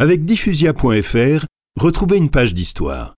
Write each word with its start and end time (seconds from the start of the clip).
Avec 0.00 0.24
diffusia.fr, 0.24 1.46
retrouvez 1.76 2.18
une 2.18 2.30
page 2.30 2.54
d'histoire. 2.54 3.16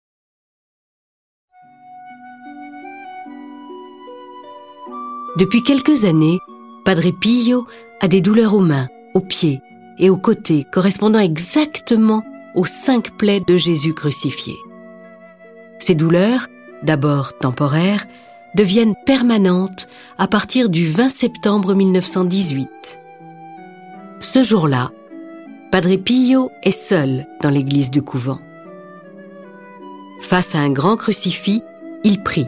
Depuis 5.37 5.65
quelques 5.65 6.05
années, 6.05 6.39
Padre 6.85 7.11
Pio 7.11 7.67
a 8.01 8.07
des 8.07 8.21
douleurs 8.21 8.55
aux 8.55 8.61
mains, 8.61 8.87
aux 9.15 9.21
pieds 9.21 9.61
et 9.99 10.09
aux 10.09 10.17
côtés 10.17 10.67
correspondant 10.73 11.19
exactement 11.19 12.23
aux 12.55 12.65
cinq 12.65 13.17
plaies 13.17 13.43
de 13.45 13.57
Jésus 13.57 13.93
crucifié. 13.93 14.55
Ces 15.81 15.97
douleurs, 15.97 16.47
d'abord 16.85 17.37
temporaires, 17.39 18.07
deviennent 18.55 18.95
permanentes 19.05 19.89
à 20.17 20.29
partir 20.29 20.69
du 20.69 20.89
20 20.89 21.11
septembre 21.11 21.75
1918. 21.75 23.01
Ce 24.21 24.45
jour-là, 24.45 24.93
Padre 25.71 25.97
Pio 25.97 26.51
est 26.63 26.71
seul 26.71 27.27
dans 27.43 27.51
l'église 27.51 27.91
du 27.91 28.01
couvent. 28.01 28.41
Face 30.23 30.55
à 30.55 30.61
un 30.61 30.71
grand 30.71 30.97
crucifix, 30.97 31.63
il 32.05 32.23
prie. 32.23 32.47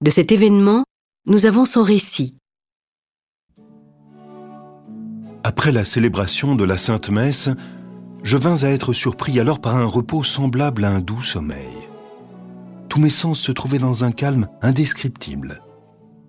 De 0.00 0.08
cet 0.08 0.32
événement, 0.32 0.84
nous 1.26 1.44
avons 1.44 1.66
son 1.66 1.82
récit. 1.82 2.34
Après 5.44 5.72
la 5.72 5.84
célébration 5.84 6.56
de 6.56 6.64
la 6.64 6.78
Sainte 6.78 7.10
Messe, 7.10 7.50
je 8.22 8.38
vins 8.38 8.64
à 8.64 8.70
être 8.70 8.94
surpris 8.94 9.38
alors 9.38 9.60
par 9.60 9.76
un 9.76 9.84
repos 9.84 10.22
semblable 10.22 10.84
à 10.84 10.90
un 10.90 11.00
doux 11.00 11.20
sommeil. 11.20 11.91
Tous 12.92 13.00
mes 13.00 13.08
sens 13.08 13.40
se 13.40 13.52
trouvaient 13.52 13.78
dans 13.78 14.04
un 14.04 14.12
calme 14.12 14.48
indescriptible. 14.60 15.62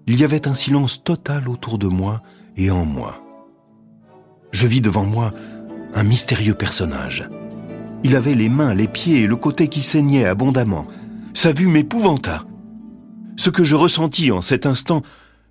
Il 0.07 0.17
y 0.17 0.23
avait 0.23 0.47
un 0.47 0.55
silence 0.55 1.03
total 1.03 1.49
autour 1.49 1.77
de 1.77 1.87
moi 1.87 2.21
et 2.55 2.71
en 2.71 2.85
moi. 2.85 3.21
Je 4.53 4.65
vis 4.65 4.79
devant 4.79 5.03
moi 5.03 5.33
un 5.93 6.03
mystérieux 6.05 6.53
personnage. 6.53 7.27
Il 8.05 8.15
avait 8.15 8.33
les 8.33 8.47
mains, 8.47 8.73
les 8.73 8.87
pieds 8.87 9.23
et 9.23 9.27
le 9.27 9.35
côté 9.35 9.67
qui 9.67 9.81
saignait 9.81 10.23
abondamment. 10.23 10.87
Sa 11.33 11.51
vue 11.51 11.67
m'épouvanta. 11.67 12.45
Ce 13.35 13.49
que 13.49 13.65
je 13.65 13.75
ressentis 13.75 14.31
en 14.31 14.41
cet 14.41 14.65
instant, 14.65 15.01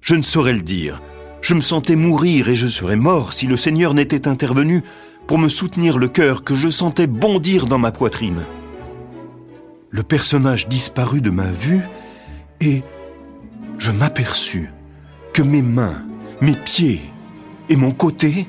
je 0.00 0.14
ne 0.14 0.22
saurais 0.22 0.54
le 0.54 0.62
dire. 0.62 1.02
Je 1.42 1.52
me 1.52 1.60
sentais 1.60 1.94
mourir 1.94 2.48
et 2.48 2.54
je 2.54 2.68
serais 2.68 2.96
mort 2.96 3.34
si 3.34 3.46
le 3.46 3.58
Seigneur 3.58 3.92
n'était 3.92 4.28
intervenu 4.28 4.82
pour 5.26 5.36
me 5.36 5.50
soutenir 5.50 5.98
le 5.98 6.08
cœur 6.08 6.42
que 6.42 6.54
je 6.54 6.70
sentais 6.70 7.06
bondir 7.06 7.66
dans 7.66 7.76
ma 7.76 7.92
poitrine. 7.92 8.46
Le 9.94 10.02
personnage 10.02 10.68
disparut 10.68 11.20
de 11.20 11.28
ma 11.28 11.50
vue 11.50 11.82
et 12.62 12.82
je 13.76 13.90
m'aperçus 13.90 14.70
que 15.34 15.42
mes 15.42 15.60
mains, 15.60 16.02
mes 16.40 16.54
pieds 16.54 17.02
et 17.68 17.76
mon 17.76 17.90
côté 17.90 18.48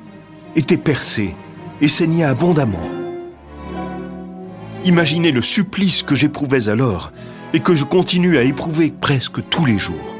étaient 0.55 0.77
percés 0.77 1.35
et 1.81 1.89
saignaient 1.89 2.23
abondamment. 2.23 2.89
Imaginez 4.85 5.31
le 5.33 5.41
supplice 5.41 6.01
que 6.01 6.15
j'éprouvais 6.15 6.69
alors 6.69 7.11
et 7.53 7.59
que 7.59 7.75
je 7.75 7.83
continue 7.83 8.37
à 8.37 8.43
éprouver 8.43 8.91
presque 8.91 9.45
tous 9.49 9.65
les 9.65 9.77
jours. 9.77 10.12